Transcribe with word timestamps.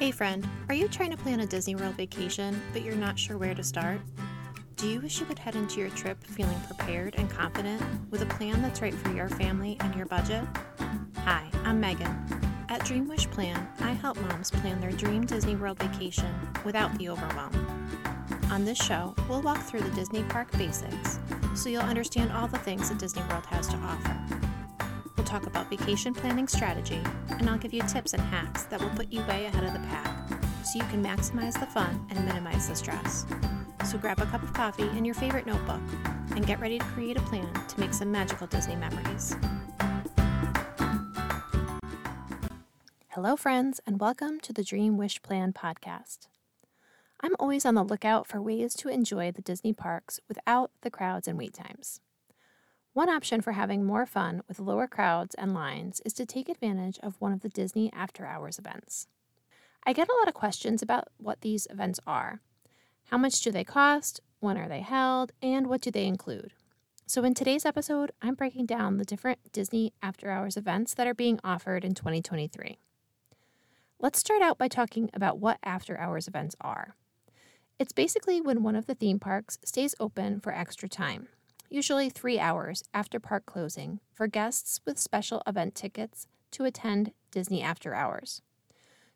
Hey 0.00 0.12
friend, 0.12 0.48
are 0.70 0.74
you 0.74 0.88
trying 0.88 1.10
to 1.10 1.16
plan 1.18 1.40
a 1.40 1.46
Disney 1.46 1.74
World 1.74 1.94
vacation, 1.94 2.58
but 2.72 2.80
you're 2.80 2.96
not 2.96 3.18
sure 3.18 3.36
where 3.36 3.54
to 3.54 3.62
start? 3.62 4.00
Do 4.76 4.88
you 4.88 4.98
wish 4.98 5.20
you 5.20 5.26
could 5.26 5.38
head 5.38 5.56
into 5.56 5.78
your 5.78 5.90
trip 5.90 6.24
feeling 6.24 6.58
prepared 6.60 7.16
and 7.18 7.28
confident 7.28 7.82
with 8.10 8.22
a 8.22 8.26
plan 8.26 8.62
that's 8.62 8.80
right 8.80 8.94
for 8.94 9.12
your 9.12 9.28
family 9.28 9.76
and 9.80 9.94
your 9.94 10.06
budget? 10.06 10.42
Hi, 11.18 11.50
I'm 11.64 11.80
Megan. 11.80 12.16
At 12.70 12.82
Dream 12.82 13.08
Wish 13.08 13.28
Plan, 13.28 13.68
I 13.80 13.92
help 13.92 14.18
moms 14.22 14.50
plan 14.50 14.80
their 14.80 14.90
dream 14.90 15.26
Disney 15.26 15.54
World 15.54 15.78
vacation 15.78 16.34
without 16.64 16.96
the 16.96 17.10
overwhelm. 17.10 17.52
On 18.50 18.64
this 18.64 18.78
show, 18.78 19.14
we'll 19.28 19.42
walk 19.42 19.60
through 19.60 19.82
the 19.82 19.90
Disney 19.90 20.22
park 20.22 20.50
basics 20.52 21.18
so 21.54 21.68
you'll 21.68 21.82
understand 21.82 22.32
all 22.32 22.48
the 22.48 22.56
things 22.56 22.88
that 22.88 22.96
Disney 22.96 23.22
World 23.28 23.44
has 23.44 23.68
to 23.68 23.76
offer. 23.76 24.49
Talk 25.30 25.46
about 25.46 25.70
vacation 25.70 26.12
planning 26.12 26.48
strategy, 26.48 27.00
and 27.28 27.48
I'll 27.48 27.56
give 27.56 27.72
you 27.72 27.82
tips 27.82 28.14
and 28.14 28.20
hacks 28.20 28.64
that 28.64 28.80
will 28.80 28.90
put 28.90 29.12
you 29.12 29.20
way 29.26 29.44
ahead 29.44 29.62
of 29.62 29.72
the 29.72 29.78
pack 29.86 30.28
so 30.64 30.80
you 30.80 30.84
can 30.86 31.04
maximize 31.04 31.52
the 31.52 31.66
fun 31.66 32.04
and 32.10 32.26
minimize 32.26 32.68
the 32.68 32.74
stress. 32.74 33.26
So 33.88 33.96
grab 33.96 34.18
a 34.18 34.26
cup 34.26 34.42
of 34.42 34.52
coffee 34.52 34.88
and 34.88 35.06
your 35.06 35.14
favorite 35.14 35.46
notebook 35.46 35.80
and 36.34 36.44
get 36.44 36.58
ready 36.58 36.80
to 36.80 36.84
create 36.86 37.16
a 37.16 37.20
plan 37.20 37.48
to 37.68 37.78
make 37.78 37.94
some 37.94 38.10
magical 38.10 38.48
Disney 38.48 38.74
memories. 38.74 39.36
Hello, 43.10 43.36
friends, 43.36 43.80
and 43.86 44.00
welcome 44.00 44.40
to 44.40 44.52
the 44.52 44.64
Dream 44.64 44.96
Wish 44.96 45.22
Plan 45.22 45.52
podcast. 45.52 46.26
I'm 47.20 47.36
always 47.38 47.64
on 47.64 47.76
the 47.76 47.84
lookout 47.84 48.26
for 48.26 48.42
ways 48.42 48.74
to 48.74 48.88
enjoy 48.88 49.30
the 49.30 49.42
Disney 49.42 49.74
parks 49.74 50.18
without 50.26 50.72
the 50.80 50.90
crowds 50.90 51.28
and 51.28 51.38
wait 51.38 51.54
times. 51.54 52.00
One 52.92 53.08
option 53.08 53.40
for 53.40 53.52
having 53.52 53.84
more 53.84 54.04
fun 54.04 54.42
with 54.48 54.58
lower 54.58 54.88
crowds 54.88 55.36
and 55.36 55.54
lines 55.54 56.02
is 56.04 56.12
to 56.14 56.26
take 56.26 56.48
advantage 56.48 56.98
of 57.04 57.20
one 57.20 57.32
of 57.32 57.40
the 57.40 57.48
Disney 57.48 57.88
After 57.92 58.26
Hours 58.26 58.58
events. 58.58 59.06
I 59.86 59.92
get 59.92 60.08
a 60.08 60.16
lot 60.18 60.26
of 60.26 60.34
questions 60.34 60.82
about 60.82 61.06
what 61.16 61.40
these 61.42 61.68
events 61.70 62.00
are. 62.04 62.40
How 63.04 63.16
much 63.16 63.40
do 63.42 63.52
they 63.52 63.62
cost? 63.62 64.20
When 64.40 64.58
are 64.58 64.68
they 64.68 64.80
held? 64.80 65.30
And 65.40 65.68
what 65.68 65.80
do 65.80 65.92
they 65.92 66.04
include? 66.04 66.52
So, 67.06 67.22
in 67.22 67.32
today's 67.34 67.64
episode, 67.64 68.10
I'm 68.20 68.34
breaking 68.34 68.66
down 68.66 68.98
the 68.98 69.04
different 69.04 69.52
Disney 69.52 69.92
After 70.02 70.28
Hours 70.28 70.56
events 70.56 70.92
that 70.94 71.06
are 71.06 71.14
being 71.14 71.38
offered 71.44 71.84
in 71.84 71.94
2023. 71.94 72.80
Let's 74.00 74.18
start 74.18 74.42
out 74.42 74.58
by 74.58 74.66
talking 74.66 75.10
about 75.14 75.38
what 75.38 75.58
After 75.62 75.96
Hours 75.96 76.26
events 76.26 76.56
are. 76.60 76.96
It's 77.78 77.92
basically 77.92 78.40
when 78.40 78.64
one 78.64 78.74
of 78.74 78.86
the 78.86 78.96
theme 78.96 79.20
parks 79.20 79.58
stays 79.64 79.94
open 80.00 80.40
for 80.40 80.52
extra 80.52 80.88
time, 80.88 81.28
usually 81.70 82.10
three 82.10 82.38
hours 82.38 82.82
after 82.92 83.18
park 83.18 83.46
closing, 83.46 84.00
for 84.12 84.26
guests 84.26 84.80
with 84.84 84.98
special 84.98 85.42
event 85.46 85.74
tickets 85.74 86.26
to 86.50 86.64
attend 86.64 87.12
Disney 87.30 87.62
After 87.62 87.94
Hours. 87.94 88.42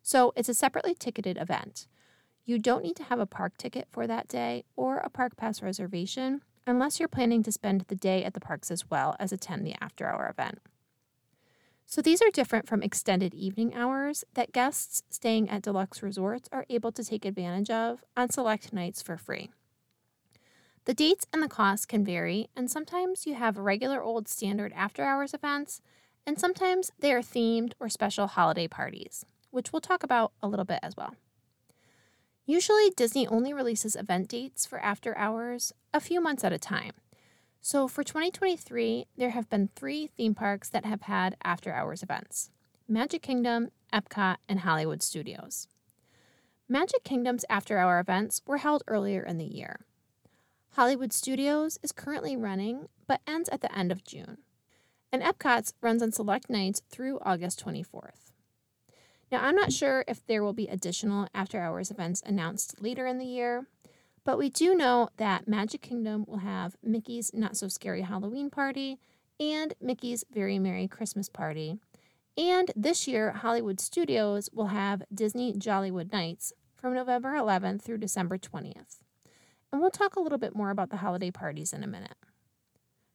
So 0.01 0.33
it's 0.35 0.49
a 0.49 0.53
separately 0.53 0.95
ticketed 0.95 1.37
event. 1.37 1.87
You 2.45 2.57
don't 2.59 2.83
need 2.83 2.95
to 2.97 3.03
have 3.03 3.19
a 3.19 3.25
park 3.25 3.57
ticket 3.57 3.87
for 3.91 4.07
that 4.07 4.27
day 4.27 4.63
or 4.75 4.97
a 4.97 5.09
park 5.09 5.35
pass 5.35 5.61
reservation 5.61 6.41
unless 6.67 6.99
you're 6.99 7.09
planning 7.09 7.43
to 7.43 7.51
spend 7.51 7.81
the 7.81 7.95
day 7.95 8.23
at 8.23 8.33
the 8.33 8.39
parks 8.39 8.71
as 8.71 8.89
well 8.89 9.15
as 9.19 9.31
attend 9.31 9.65
the 9.65 9.75
after 9.81 10.07
hour 10.07 10.27
event. 10.29 10.59
So 11.87 12.01
these 12.01 12.21
are 12.21 12.31
different 12.31 12.67
from 12.67 12.81
extended 12.81 13.33
evening 13.33 13.75
hours 13.75 14.23
that 14.33 14.51
guests 14.51 15.03
staying 15.09 15.49
at 15.49 15.61
deluxe 15.61 16.01
resorts 16.01 16.49
are 16.51 16.65
able 16.69 16.91
to 16.91 17.03
take 17.03 17.25
advantage 17.25 17.69
of 17.69 18.03
on 18.17 18.29
select 18.29 18.73
nights 18.73 19.01
for 19.01 19.17
free. 19.17 19.51
The 20.85 20.93
dates 20.93 21.25
and 21.33 21.41
the 21.41 21.47
costs 21.47 21.87
can 21.87 22.05
vary, 22.05 22.47
and 22.55 22.69
sometimes 22.69 23.25
you 23.25 23.33
have 23.33 23.57
regular 23.57 24.03
old 24.03 24.27
standard 24.27 24.71
after 24.75 25.03
hours 25.03 25.33
events, 25.33 25.81
and 26.27 26.39
sometimes 26.39 26.91
they 26.99 27.11
are 27.11 27.21
themed 27.21 27.73
or 27.79 27.89
special 27.89 28.27
holiday 28.27 28.67
parties, 28.67 29.25
which 29.49 29.73
we'll 29.73 29.81
talk 29.81 30.03
about 30.03 30.31
a 30.43 30.47
little 30.47 30.65
bit 30.65 30.79
as 30.83 30.95
well. 30.95 31.15
Usually, 32.45 32.91
Disney 32.95 33.27
only 33.27 33.51
releases 33.51 33.95
event 33.95 34.27
dates 34.29 34.67
for 34.67 34.77
after 34.77 35.17
hours 35.17 35.73
a 35.91 35.99
few 35.99 36.21
months 36.21 36.43
at 36.43 36.53
a 36.53 36.59
time. 36.59 36.93
So 37.61 37.87
for 37.87 38.03
2023, 38.03 39.07
there 39.17 39.31
have 39.31 39.49
been 39.49 39.69
three 39.75 40.11
theme 40.15 40.35
parks 40.35 40.69
that 40.69 40.85
have 40.85 41.01
had 41.01 41.35
after 41.43 41.73
hours 41.73 42.03
events 42.03 42.51
Magic 42.87 43.23
Kingdom, 43.23 43.71
Epcot, 43.91 44.37
and 44.47 44.59
Hollywood 44.59 45.01
Studios. 45.01 45.67
Magic 46.69 47.03
Kingdom's 47.03 47.45
after 47.49 47.79
hour 47.79 47.99
events 47.99 48.43
were 48.45 48.57
held 48.57 48.83
earlier 48.87 49.23
in 49.23 49.39
the 49.39 49.45
year. 49.45 49.79
Hollywood 50.75 51.13
Studios 51.13 51.79
is 51.83 51.93
currently 51.93 52.35
running, 52.35 52.89
but 53.07 53.21
ends 53.25 53.47
at 53.47 53.61
the 53.61 53.73
end 53.73 53.93
of 53.93 54.03
June. 54.03 54.39
And 55.09 55.23
Epcot's 55.23 55.73
runs 55.79 56.01
on 56.01 56.11
select 56.11 56.49
nights 56.49 56.81
through 56.91 57.19
August 57.21 57.63
24th. 57.63 58.33
Now, 59.31 59.39
I'm 59.41 59.55
not 59.55 59.71
sure 59.71 60.03
if 60.05 60.27
there 60.27 60.43
will 60.43 60.51
be 60.51 60.67
additional 60.67 61.29
after 61.33 61.61
hours 61.61 61.91
events 61.91 62.21
announced 62.25 62.81
later 62.81 63.07
in 63.07 63.19
the 63.19 63.25
year, 63.25 63.67
but 64.25 64.37
we 64.37 64.49
do 64.49 64.75
know 64.75 65.07
that 65.15 65.47
Magic 65.47 65.81
Kingdom 65.81 66.25
will 66.27 66.39
have 66.39 66.75
Mickey's 66.83 67.31
Not 67.33 67.55
So 67.55 67.69
Scary 67.69 68.01
Halloween 68.01 68.49
Party 68.49 68.99
and 69.39 69.75
Mickey's 69.79 70.25
Very 70.29 70.59
Merry 70.59 70.89
Christmas 70.89 71.29
Party. 71.29 71.79
And 72.37 72.71
this 72.75 73.07
year, 73.07 73.31
Hollywood 73.31 73.79
Studios 73.79 74.49
will 74.51 74.67
have 74.67 75.03
Disney 75.13 75.53
Jollywood 75.53 76.11
Nights 76.11 76.51
from 76.75 76.93
November 76.93 77.29
11th 77.29 77.81
through 77.81 77.99
December 77.99 78.37
20th 78.37 79.04
and 79.75 79.81
we'll 79.81 79.91
talk 79.91 80.15
a 80.15 80.21
little 80.21 80.37
bit 80.37 80.55
more 80.55 80.69
about 80.69 80.89
the 80.89 80.95
holiday 80.95 81.29
parties 81.29 81.73
in 81.73 81.83
a 81.83 81.87
minute. 81.87 82.15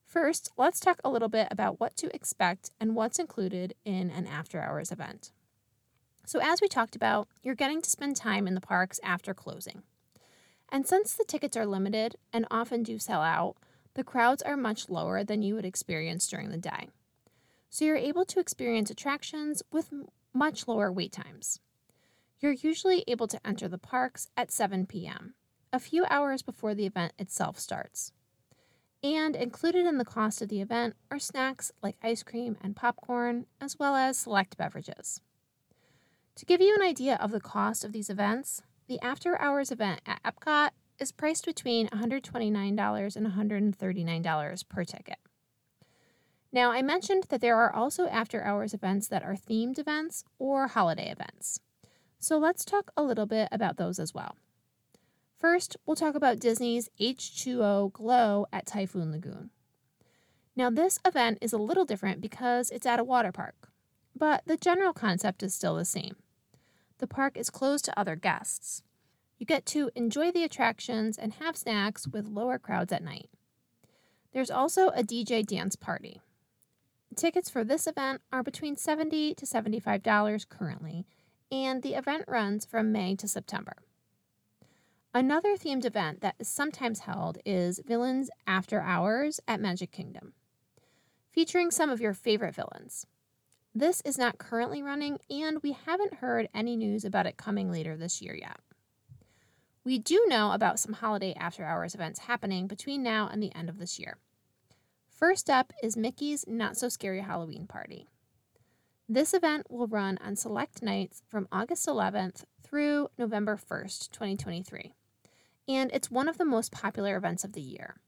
First, 0.04 0.50
let's 0.58 0.78
talk 0.78 1.00
a 1.02 1.08
little 1.08 1.30
bit 1.30 1.48
about 1.50 1.80
what 1.80 1.96
to 1.96 2.14
expect 2.14 2.70
and 2.78 2.94
what's 2.94 3.18
included 3.18 3.72
in 3.86 4.10
an 4.10 4.26
after 4.26 4.60
hours 4.60 4.92
event. 4.92 5.32
So, 6.26 6.38
as 6.38 6.60
we 6.60 6.68
talked 6.68 6.94
about, 6.94 7.28
you're 7.42 7.54
getting 7.54 7.80
to 7.80 7.88
spend 7.88 8.14
time 8.14 8.46
in 8.46 8.54
the 8.54 8.60
parks 8.60 9.00
after 9.02 9.32
closing. 9.32 9.84
And 10.68 10.86
since 10.86 11.14
the 11.14 11.24
tickets 11.24 11.56
are 11.56 11.64
limited 11.64 12.16
and 12.30 12.44
often 12.50 12.82
do 12.82 12.98
sell 12.98 13.22
out, 13.22 13.56
the 13.94 14.04
crowds 14.04 14.42
are 14.42 14.54
much 14.54 14.90
lower 14.90 15.24
than 15.24 15.40
you 15.40 15.54
would 15.54 15.64
experience 15.64 16.28
during 16.28 16.50
the 16.50 16.58
day. 16.58 16.90
So, 17.70 17.86
you're 17.86 17.96
able 17.96 18.26
to 18.26 18.38
experience 18.38 18.90
attractions 18.90 19.62
with 19.72 19.88
much 20.34 20.68
lower 20.68 20.92
wait 20.92 21.12
times. 21.12 21.58
You're 22.38 22.52
usually 22.52 23.02
able 23.08 23.28
to 23.28 23.40
enter 23.46 23.66
the 23.66 23.78
parks 23.78 24.28
at 24.36 24.52
7 24.52 24.84
p.m 24.84 25.36
a 25.72 25.78
few 25.78 26.04
hours 26.06 26.42
before 26.42 26.74
the 26.74 26.86
event 26.86 27.12
itself 27.18 27.58
starts. 27.58 28.12
And 29.02 29.34
included 29.34 29.86
in 29.86 29.98
the 29.98 30.04
cost 30.04 30.42
of 30.42 30.48
the 30.48 30.60
event 30.60 30.94
are 31.10 31.18
snacks 31.18 31.72
like 31.82 31.96
ice 32.02 32.22
cream 32.22 32.56
and 32.62 32.76
popcorn, 32.76 33.46
as 33.60 33.78
well 33.78 33.96
as 33.96 34.18
select 34.18 34.56
beverages. 34.56 35.20
To 36.36 36.44
give 36.44 36.60
you 36.60 36.74
an 36.74 36.86
idea 36.86 37.16
of 37.16 37.30
the 37.30 37.40
cost 37.40 37.84
of 37.84 37.92
these 37.92 38.10
events, 38.10 38.62
the 38.88 39.00
after 39.00 39.40
hours 39.40 39.70
event 39.70 40.00
at 40.06 40.22
Epcot 40.22 40.70
is 40.98 41.12
priced 41.12 41.46
between 41.46 41.88
$129 41.88 43.16
and 43.16 43.26
$139 43.26 44.68
per 44.68 44.84
ticket. 44.84 45.18
Now, 46.52 46.72
I 46.72 46.82
mentioned 46.82 47.24
that 47.28 47.40
there 47.40 47.56
are 47.56 47.72
also 47.72 48.06
after 48.08 48.42
hours 48.42 48.74
events 48.74 49.06
that 49.08 49.22
are 49.22 49.34
themed 49.34 49.78
events 49.78 50.24
or 50.38 50.66
holiday 50.66 51.10
events. 51.10 51.60
So 52.18 52.38
let's 52.38 52.64
talk 52.64 52.90
a 52.96 53.02
little 53.02 53.26
bit 53.26 53.48
about 53.52 53.76
those 53.76 53.98
as 53.98 54.12
well. 54.12 54.36
First, 55.40 55.78
we'll 55.86 55.96
talk 55.96 56.14
about 56.14 56.38
Disney's 56.38 56.90
H2O 57.00 57.94
Glow 57.94 58.44
at 58.52 58.66
Typhoon 58.66 59.10
Lagoon. 59.10 59.48
Now, 60.54 60.68
this 60.68 60.98
event 61.02 61.38
is 61.40 61.54
a 61.54 61.58
little 61.58 61.86
different 61.86 62.20
because 62.20 62.68
it's 62.68 62.84
at 62.84 63.00
a 63.00 63.04
water 63.04 63.32
park, 63.32 63.70
but 64.14 64.42
the 64.44 64.58
general 64.58 64.92
concept 64.92 65.42
is 65.42 65.54
still 65.54 65.76
the 65.76 65.86
same. 65.86 66.16
The 66.98 67.06
park 67.06 67.38
is 67.38 67.48
closed 67.48 67.86
to 67.86 67.98
other 67.98 68.16
guests. 68.16 68.82
You 69.38 69.46
get 69.46 69.64
to 69.66 69.90
enjoy 69.94 70.30
the 70.30 70.44
attractions 70.44 71.16
and 71.16 71.32
have 71.34 71.56
snacks 71.56 72.06
with 72.06 72.26
lower 72.26 72.58
crowds 72.58 72.92
at 72.92 73.02
night. 73.02 73.30
There's 74.32 74.50
also 74.50 74.88
a 74.88 75.02
DJ 75.02 75.46
dance 75.46 75.74
party. 75.74 76.20
Tickets 77.16 77.48
for 77.48 77.64
this 77.64 77.86
event 77.86 78.20
are 78.30 78.42
between 78.42 78.76
70 78.76 79.34
to 79.36 79.46
$75 79.46 80.48
currently, 80.50 81.06
and 81.50 81.82
the 81.82 81.94
event 81.94 82.24
runs 82.28 82.66
from 82.66 82.92
May 82.92 83.16
to 83.16 83.26
September. 83.26 83.76
Another 85.12 85.56
themed 85.56 85.84
event 85.84 86.20
that 86.20 86.36
is 86.38 86.46
sometimes 86.46 87.00
held 87.00 87.38
is 87.44 87.80
Villains 87.84 88.30
After 88.46 88.80
Hours 88.80 89.40
at 89.48 89.60
Magic 89.60 89.90
Kingdom, 89.90 90.34
featuring 91.32 91.72
some 91.72 91.90
of 91.90 92.00
your 92.00 92.14
favorite 92.14 92.54
villains. 92.54 93.08
This 93.74 94.00
is 94.02 94.16
not 94.16 94.38
currently 94.38 94.84
running, 94.84 95.18
and 95.28 95.60
we 95.64 95.72
haven't 95.72 96.14
heard 96.14 96.48
any 96.54 96.76
news 96.76 97.04
about 97.04 97.26
it 97.26 97.36
coming 97.36 97.72
later 97.72 97.96
this 97.96 98.22
year 98.22 98.36
yet. 98.36 98.58
We 99.82 99.98
do 99.98 100.26
know 100.28 100.52
about 100.52 100.78
some 100.78 100.92
holiday 100.92 101.34
after 101.34 101.64
hours 101.64 101.96
events 101.96 102.20
happening 102.20 102.68
between 102.68 103.02
now 103.02 103.28
and 103.32 103.42
the 103.42 103.52
end 103.52 103.68
of 103.68 103.80
this 103.80 103.98
year. 103.98 104.16
First 105.08 105.50
up 105.50 105.72
is 105.82 105.96
Mickey's 105.96 106.44
Not 106.46 106.76
So 106.76 106.88
Scary 106.88 107.22
Halloween 107.22 107.66
Party. 107.66 108.06
This 109.08 109.34
event 109.34 109.66
will 109.68 109.88
run 109.88 110.18
on 110.24 110.36
select 110.36 110.84
nights 110.84 111.20
from 111.26 111.48
August 111.50 111.88
11th 111.88 112.44
through 112.62 113.08
November 113.18 113.56
1st, 113.56 114.12
2023 114.12 114.92
and 115.70 115.92
it's 115.92 116.10
one 116.10 116.28
of 116.28 116.36
the 116.36 116.44
most 116.44 116.72
popular 116.72 117.16
events 117.16 117.44
of 117.44 117.52
the 117.52 117.60
year. 117.60 118.00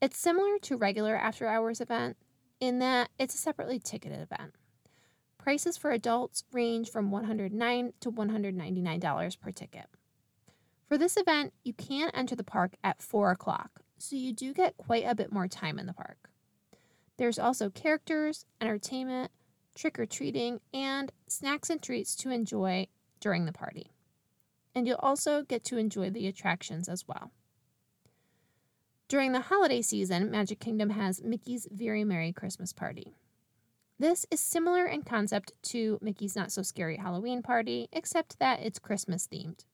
It's 0.00 0.16
similar 0.16 0.58
to 0.60 0.78
regular 0.78 1.14
after 1.14 1.46
hours 1.46 1.78
event 1.78 2.16
in 2.58 2.78
that 2.78 3.10
it's 3.18 3.34
a 3.34 3.38
separately 3.38 3.78
ticketed 3.78 4.20
event. 4.20 4.54
Prices 5.36 5.76
for 5.76 5.90
adults 5.90 6.44
range 6.52 6.90
from 6.90 7.10
109 7.10 7.92
to 8.00 8.10
$199 8.10 9.40
per 9.40 9.50
ticket. 9.50 9.86
For 10.88 10.96
this 10.96 11.18
event, 11.18 11.52
you 11.64 11.74
can 11.74 12.10
enter 12.14 12.34
the 12.34 12.42
park 12.42 12.76
at 12.82 13.02
4 13.02 13.30
o'clock, 13.30 13.82
so 13.98 14.16
you 14.16 14.32
do 14.32 14.54
get 14.54 14.78
quite 14.78 15.04
a 15.06 15.14
bit 15.14 15.30
more 15.30 15.48
time 15.48 15.78
in 15.78 15.86
the 15.86 15.92
park. 15.92 16.30
There's 17.18 17.38
also 17.38 17.68
characters, 17.68 18.46
entertainment, 18.58 19.30
trick 19.74 19.98
or 19.98 20.06
treating, 20.06 20.60
and 20.72 21.12
snacks 21.28 21.68
and 21.68 21.82
treats 21.82 22.16
to 22.16 22.30
enjoy 22.30 22.86
during 23.20 23.44
the 23.44 23.52
party. 23.52 23.92
And 24.74 24.86
you'll 24.86 24.96
also 24.96 25.42
get 25.42 25.64
to 25.64 25.78
enjoy 25.78 26.10
the 26.10 26.26
attractions 26.26 26.88
as 26.88 27.06
well. 27.06 27.32
During 29.08 29.32
the 29.32 29.40
holiday 29.40 29.82
season, 29.82 30.30
Magic 30.30 30.60
Kingdom 30.60 30.90
has 30.90 31.22
Mickey's 31.22 31.66
Very 31.70 32.04
Merry 32.04 32.32
Christmas 32.32 32.72
Party. 32.72 33.12
This 33.98 34.24
is 34.30 34.40
similar 34.40 34.86
in 34.86 35.02
concept 35.02 35.52
to 35.64 35.98
Mickey's 36.00 36.36
Not 36.36 36.52
So 36.52 36.62
Scary 36.62 36.96
Halloween 36.96 37.42
Party, 37.42 37.88
except 37.92 38.38
that 38.38 38.60
it's 38.60 38.78
Christmas 38.78 39.26
themed. 39.26 39.64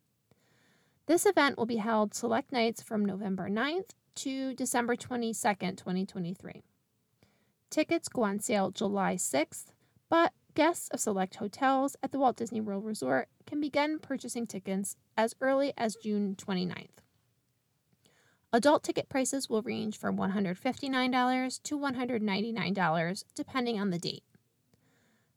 This 1.06 1.26
event 1.26 1.56
will 1.56 1.66
be 1.66 1.76
held 1.76 2.14
select 2.14 2.50
nights 2.50 2.82
from 2.82 3.04
November 3.04 3.48
9th 3.48 3.90
to 4.16 4.54
December 4.54 4.96
22nd, 4.96 5.76
2023. 5.76 6.64
Tickets 7.70 8.08
go 8.08 8.22
on 8.22 8.40
sale 8.40 8.70
July 8.70 9.14
6th, 9.14 9.66
but 10.08 10.32
guests 10.56 10.88
of 10.88 10.99
select 10.99 11.37
hotels 11.37 11.97
at 12.03 12.11
the 12.11 12.19
Walt 12.19 12.37
Disney 12.37 12.62
World 12.62 12.85
Resort 12.85 13.29
can 13.47 13.61
begin 13.61 13.99
purchasing 13.99 14.47
tickets 14.47 14.97
as 15.17 15.35
early 15.41 15.73
as 15.76 15.97
June 15.97 16.35
29th. 16.35 16.88
Adult 18.55 18.82
ticket 18.82 19.11
prices 19.11 19.50
will 19.50 19.61
range 19.61 19.99
from 19.99 20.17
$159 20.17 21.62
to 21.62 21.79
$199, 21.79 23.25
depending 23.35 23.79
on 23.79 23.91
the 23.91 23.99
date. 23.99 24.25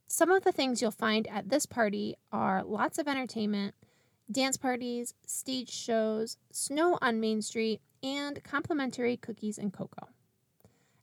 Some 0.08 0.32
of 0.32 0.44
the 0.44 0.54
things 0.54 0.82
you'll 0.82 0.92
find 0.92 1.28
at 1.28 1.50
this 1.50 1.66
party 1.66 2.16
are 2.32 2.64
lots 2.64 2.98
of 2.98 3.08
entertainment, 3.10 3.76
dance 4.32 4.56
parties, 4.56 5.16
stage 5.28 5.70
shows, 5.70 6.38
snow 6.50 6.98
on 7.02 7.20
Main 7.20 7.42
Street, 7.42 7.82
and 8.02 8.42
complimentary 8.44 9.18
cookies 9.18 9.58
and 9.58 9.74
cocoa. 9.74 10.08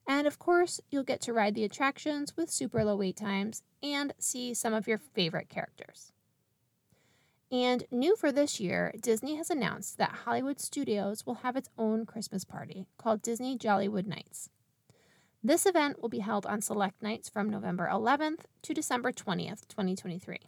And 0.07 0.27
of 0.27 0.39
course, 0.39 0.81
you'll 0.91 1.03
get 1.03 1.21
to 1.23 1.33
ride 1.33 1.55
the 1.55 1.65
attractions 1.65 2.37
with 2.37 2.51
super 2.51 2.85
low 2.85 2.97
wait 2.97 3.17
times 3.17 3.63
and 3.83 4.15
see 4.19 4.55
some 4.55 4.73
of 4.73 4.87
your 4.87 4.99
favorite 4.99 5.49
characters. 5.49 6.13
And 7.51 7.85
new 7.91 8.17
for 8.17 8.33
this 8.33 8.59
year, 8.59 8.93
Disney 9.01 9.37
has 9.37 9.51
announced 9.51 9.99
that 9.99 10.21
Hollywood 10.25 10.61
Studios 10.61 11.25
will 11.25 11.37
have 11.37 11.57
its 11.57 11.69
own 11.79 12.05
Christmas 12.05 12.45
party 12.45 12.87
called 12.99 13.23
Disney 13.23 13.57
Jollywood 13.57 14.07
Nights. 14.07 14.51
This 15.45 15.65
event 15.65 16.03
will 16.03 16.09
be 16.09 16.19
held 16.19 16.45
on 16.45 16.61
select 16.61 17.01
nights 17.03 17.29
from 17.29 17.49
November 17.49 17.89
11th 17.93 18.47
to 18.63 18.75
December 18.75 19.13
20th, 19.13 19.69
2023. 19.69 20.39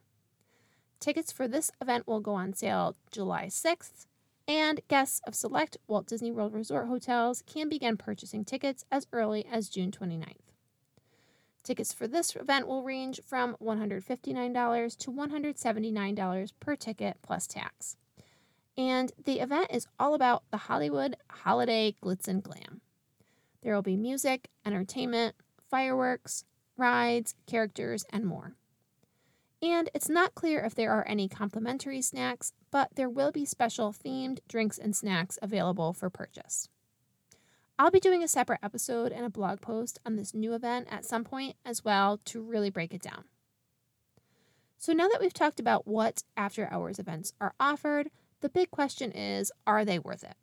Tickets 0.98 1.30
for 1.30 1.46
this 1.46 1.70
event 1.80 2.08
will 2.08 2.18
go 2.18 2.34
on 2.34 2.52
sale 2.52 2.96
July 3.12 3.46
6th, 3.46 4.06
and 4.48 4.80
guests 4.88 5.20
of 5.26 5.34
select 5.34 5.76
Walt 5.86 6.06
Disney 6.06 6.32
World 6.32 6.54
Resort 6.54 6.88
hotels 6.88 7.42
can 7.46 7.68
begin 7.68 7.98
purchasing 7.98 8.44
tickets 8.44 8.86
as 8.90 9.06
early 9.12 9.46
as 9.46 9.68
June 9.68 9.92
29th. 9.92 10.36
Tickets 11.62 11.92
for 11.92 12.08
this 12.08 12.34
event 12.34 12.66
will 12.66 12.82
range 12.82 13.20
from 13.26 13.54
$159 13.62 14.96
to 14.96 15.12
$179 15.12 16.52
per 16.60 16.76
ticket 16.76 17.18
plus 17.20 17.46
tax. 17.46 17.98
And 18.78 19.12
the 19.22 19.40
event 19.40 19.66
is 19.70 19.86
all 20.00 20.14
about 20.14 20.44
the 20.50 20.56
Hollywood 20.56 21.16
holiday 21.30 21.94
glitz 22.02 22.26
and 22.26 22.42
glam. 22.42 22.80
There 23.62 23.74
will 23.74 23.82
be 23.82 23.96
music, 23.96 24.48
entertainment, 24.64 25.34
fireworks, 25.68 26.44
rides, 26.78 27.34
characters, 27.46 28.06
and 28.10 28.24
more. 28.24 28.54
And 29.60 29.90
it's 29.92 30.08
not 30.08 30.34
clear 30.34 30.60
if 30.60 30.74
there 30.74 30.92
are 30.92 31.06
any 31.08 31.28
complimentary 31.28 32.00
snacks, 32.00 32.52
but 32.70 32.90
there 32.94 33.10
will 33.10 33.32
be 33.32 33.44
special 33.44 33.92
themed 33.92 34.38
drinks 34.48 34.78
and 34.78 34.94
snacks 34.94 35.38
available 35.42 35.92
for 35.92 36.10
purchase. 36.10 36.68
I'll 37.78 37.90
be 37.90 38.00
doing 38.00 38.22
a 38.22 38.28
separate 38.28 38.60
episode 38.62 39.12
and 39.12 39.24
a 39.24 39.30
blog 39.30 39.60
post 39.60 39.98
on 40.04 40.16
this 40.16 40.34
new 40.34 40.52
event 40.52 40.88
at 40.90 41.04
some 41.04 41.24
point 41.24 41.56
as 41.64 41.84
well 41.84 42.18
to 42.26 42.42
really 42.42 42.70
break 42.70 42.92
it 42.92 43.02
down. 43.02 43.24
So, 44.78 44.92
now 44.92 45.08
that 45.08 45.20
we've 45.20 45.34
talked 45.34 45.58
about 45.58 45.88
what 45.88 46.22
after 46.36 46.68
hours 46.70 47.00
events 47.00 47.32
are 47.40 47.54
offered, 47.58 48.10
the 48.40 48.48
big 48.48 48.70
question 48.70 49.10
is 49.10 49.50
are 49.66 49.84
they 49.84 49.98
worth 49.98 50.22
it? 50.22 50.36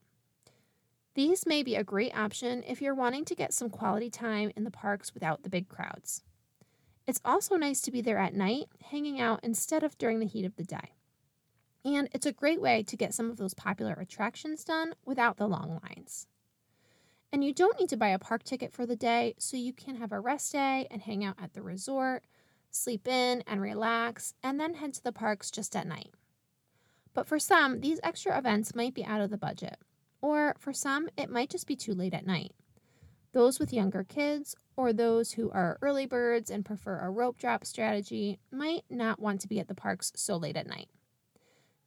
These 1.14 1.46
may 1.46 1.64
be 1.64 1.76
a 1.76 1.84
great 1.84 2.16
option 2.18 2.64
if 2.68 2.82
you're 2.82 2.94
wanting 2.94 3.24
to 3.26 3.36
get 3.36 3.54
some 3.54 3.70
quality 3.70 4.10
time 4.10 4.52
in 4.58 4.66
the 4.66 4.72
parks 4.72 5.14
without 5.14 5.44
the 5.44 5.50
big 5.50 5.70
crowds. 5.70 6.22
It's 7.08 7.22
also 7.24 7.56
nice 7.56 7.82
to 7.82 7.92
be 7.92 8.02
there 8.02 8.18
at 8.18 8.34
night, 8.34 8.66
hanging 8.90 9.22
out 9.22 9.40
instead 9.44 9.84
of 9.84 9.98
during 9.98 10.20
the 10.20 10.26
heat 10.26 10.46
of 10.46 10.56
the 10.56 10.64
day. 10.64 10.94
And 11.84 12.10
it's 12.14 12.26
a 12.26 12.32
great 12.32 12.60
way 12.60 12.82
to 12.82 12.98
get 12.98 13.14
some 13.14 13.30
of 13.30 13.38
those 13.38 13.54
popular 13.54 13.94
attractions 13.94 14.64
done 14.64 14.96
without 15.06 15.38
the 15.38 15.48
long 15.48 15.80
lines. 15.84 16.26
And 17.32 17.44
you 17.44 17.54
don't 17.54 17.80
need 17.80 17.90
to 17.90 17.98
buy 17.98 18.08
a 18.08 18.18
park 18.18 18.44
ticket 18.44 18.74
for 18.74 18.86
the 18.86 18.96
day, 18.96 19.36
so 19.38 19.56
you 19.56 19.72
can 19.72 19.98
have 19.98 20.12
a 20.12 20.20
rest 20.20 20.54
day 20.54 20.88
and 20.90 21.02
hang 21.02 21.24
out 21.24 21.36
at 21.40 21.54
the 21.54 21.62
resort, 21.62 22.24
sleep 22.72 23.08
in 23.08 23.44
and 23.46 23.62
relax, 23.62 24.34
and 24.42 24.60
then 24.60 24.76
head 24.76 24.94
to 24.96 25.04
the 25.04 25.12
parks 25.12 25.52
just 25.52 25.76
at 25.76 25.88
night. 25.88 26.12
But 27.14 27.28
for 27.28 27.38
some, 27.38 27.82
these 27.82 28.00
extra 28.04 28.38
events 28.38 28.74
might 28.74 28.96
be 28.96 29.06
out 29.06 29.22
of 29.22 29.30
the 29.30 29.38
budget, 29.38 29.78
or 30.22 30.56
for 30.58 30.74
some, 30.74 31.08
it 31.18 31.30
might 31.30 31.50
just 31.50 31.68
be 31.68 31.76
too 31.76 31.94
late 31.94 32.14
at 32.14 32.26
night. 32.26 32.54
Those 33.36 33.60
with 33.60 33.74
younger 33.74 34.06
kids 34.06 34.56
or 34.78 34.94
those 34.94 35.34
who 35.34 35.52
are 35.52 35.78
early 35.82 36.06
birds 36.06 36.50
and 36.50 36.64
prefer 36.64 37.02
a 37.02 37.12
rope 37.12 37.38
drop 37.38 37.66
strategy 37.66 38.40
might 38.50 38.86
not 38.90 39.20
want 39.20 39.42
to 39.42 39.50
be 39.50 39.60
at 39.60 39.68
the 39.68 39.76
parks 39.76 40.14
so 40.16 40.38
late 40.38 40.56
at 40.56 40.68
night. 40.68 40.88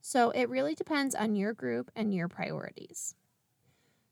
So 0.03 0.29
it 0.29 0.51
really 0.51 0.75
depends 0.75 1.15
on 1.15 1.35
your 1.35 1.55
group 1.55 1.91
and 1.97 2.15
your 2.15 2.29
priorities. 2.29 3.15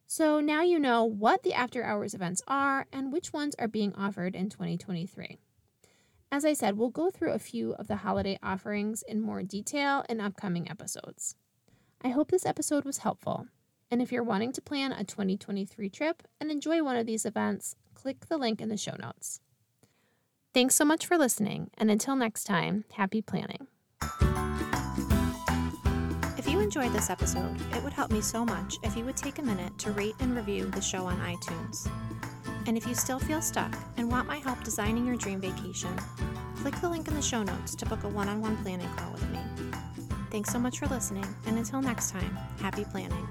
So 0.07 0.41
now 0.41 0.63
you 0.63 0.79
know 0.79 1.05
what 1.05 1.43
the 1.43 1.53
after 1.53 1.85
hours 1.85 2.15
events 2.15 2.41
are 2.49 2.87
and 2.91 3.13
which 3.13 3.35
ones 3.35 3.55
are 3.59 3.69
being 3.69 3.95
offered 3.95 4.35
in 4.35 4.49
2023. 4.49 5.37
As 6.33 6.47
I 6.47 6.55
said, 6.55 6.79
we'll 6.79 6.89
go 6.89 7.11
through 7.11 7.33
a 7.33 7.39
few 7.39 7.75
of 7.75 7.87
the 7.87 7.97
holiday 7.97 8.39
offerings 8.43 9.05
in 9.07 9.21
more 9.21 9.43
detail 9.43 10.07
in 10.09 10.23
upcoming 10.23 10.71
episodes. 10.71 11.35
I 12.03 12.09
hope 12.09 12.31
this 12.31 12.47
episode 12.47 12.87
was 12.87 12.99
helpful. 12.99 13.49
And 13.91 14.03
if 14.03 14.11
you're 14.11 14.23
wanting 14.23 14.53
to 14.53 14.61
plan 14.61 14.93
a 14.93 15.05
2023 15.05 15.89
trip 15.91 16.23
and 16.41 16.51
enjoy 16.51 16.83
one 16.83 16.97
of 16.97 17.07
these 17.07 17.25
events, 17.25 17.77
click 17.95 18.27
the 18.29 18.39
link 18.39 18.61
in 18.61 18.69
the 18.69 18.77
show 18.77 18.97
notes. 18.99 19.41
Thanks 20.55 20.75
so 20.75 20.85
much 20.85 21.07
for 21.07 21.19
listening, 21.19 21.71
and 21.77 21.91
until 21.91 22.17
next 22.17 22.45
time, 22.45 22.85
happy 22.95 23.21
planning 23.21 23.67
If 26.39 26.49
you 26.49 26.61
enjoyed 26.61 26.93
this 26.93 27.11
episode, 27.11 27.61
it 27.75 27.83
would 27.85 27.93
help 27.93 28.11
me 28.11 28.21
so 28.21 28.45
much 28.45 28.77
if 28.83 28.97
you 28.97 29.05
would 29.05 29.17
take 29.17 29.39
a 29.39 29.43
minute 29.43 29.77
to 29.81 29.91
rate 29.91 30.15
and 30.21 30.35
review 30.35 30.65
the 30.71 30.81
show 30.81 31.05
on 31.05 31.19
iTunes. 31.19 31.91
And 32.67 32.77
if 32.77 32.87
you 32.87 32.95
still 32.95 33.19
feel 33.19 33.43
stuck 33.43 33.77
and 33.97 34.11
want 34.11 34.27
my 34.27 34.39
help 34.39 34.65
designing 34.65 35.07
your 35.07 35.17
dream 35.17 35.41
vacation, 35.41 35.95
click 36.57 36.75
the 36.81 36.89
link 36.89 37.07
in 37.07 37.15
the 37.15 37.23
show 37.23 37.43
notes 37.43 37.75
to 37.77 37.87
book 37.87 38.05
a 38.05 38.09
one 38.09 38.29
on 38.29 38.41
one 38.41 38.57
planning 38.59 38.89
call 38.97 39.13
with 39.13 39.29
me. 39.31 39.39
Thanks 40.31 40.51
so 40.51 40.59
much 40.59 40.79
for 40.79 40.87
listening, 40.87 41.27
and 41.47 41.59
until 41.59 41.81
next 41.81 42.11
time, 42.11 42.37
happy 42.61 42.85
planning. 42.85 43.29